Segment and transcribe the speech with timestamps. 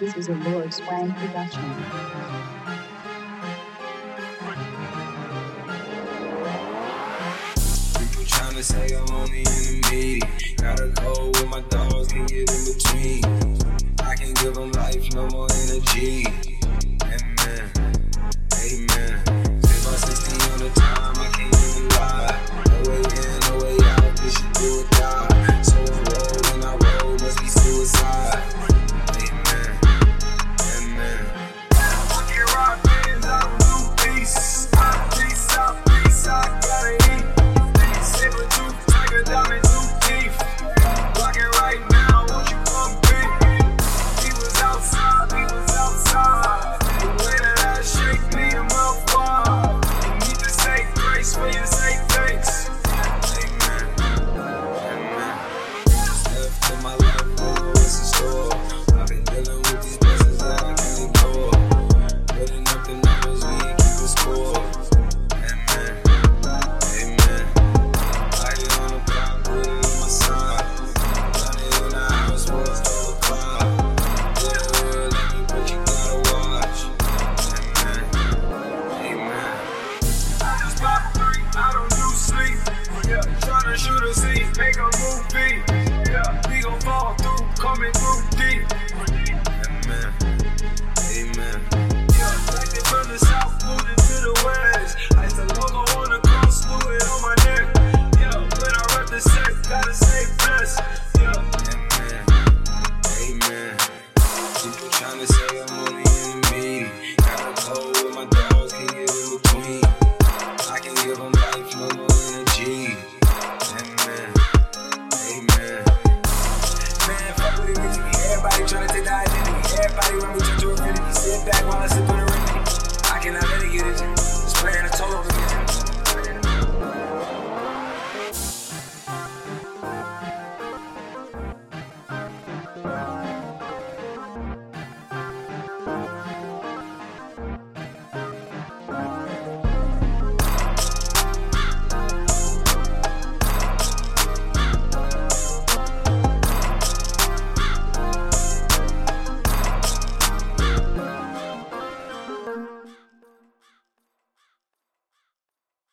[0.00, 1.74] This is a Lord Swank production.
[7.98, 10.20] People tryna say I'm on the enemy.
[10.56, 13.24] Got a go with my dogs, can get in between.
[14.02, 16.59] I can give them life, no more energy.